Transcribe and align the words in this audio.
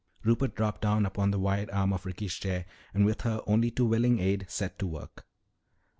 Rupert 0.23 0.55
dropped 0.55 0.81
down 0.81 1.05
upon 1.05 1.29
the 1.29 1.37
wide 1.37 1.69
arm 1.69 1.93
of 1.93 2.07
Ricky's 2.07 2.33
chair 2.33 2.65
and 2.91 3.05
with 3.05 3.21
her 3.21 3.43
only 3.45 3.69
too 3.69 3.85
willing 3.85 4.17
aid 4.19 4.47
set 4.49 4.79
to 4.79 4.87
work. 4.87 5.27